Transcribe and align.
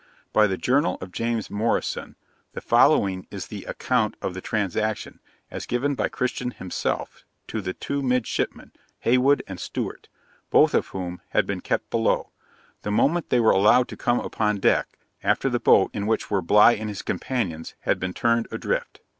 By 0.33 0.47
the 0.47 0.57
Journal 0.57 0.97
of 0.99 1.11
James 1.11 1.51
Morrison, 1.51 2.15
the 2.53 2.59
following 2.61 3.27
is 3.29 3.45
the 3.45 3.65
account 3.65 4.15
of 4.19 4.33
the 4.33 4.41
transaction, 4.41 5.19
as 5.51 5.67
given 5.67 5.93
by 5.93 6.09
Christian 6.09 6.49
himself 6.49 7.23
to 7.49 7.61
the 7.61 7.75
two 7.75 8.01
midshipmen, 8.01 8.71
Heywood 9.01 9.43
and 9.45 9.59
Stewart 9.59 10.09
(both 10.49 10.73
of 10.73 10.87
whom 10.87 11.21
had 11.29 11.45
been 11.45 11.61
kept 11.61 11.91
below), 11.91 12.31
the 12.81 12.89
moment 12.89 13.29
they 13.29 13.39
were 13.39 13.51
allowed 13.51 13.87
to 13.89 13.95
come 13.95 14.19
upon 14.19 14.57
deck, 14.57 14.97
after 15.21 15.51
the 15.51 15.59
boat, 15.59 15.91
in 15.93 16.07
which 16.07 16.31
were 16.31 16.41
Bligh 16.41 16.73
and 16.79 16.89
his 16.89 17.03
companions, 17.03 17.75
had 17.81 17.99
been 17.99 18.11
turned 18.13 18.47
adrift. 18.49 19.01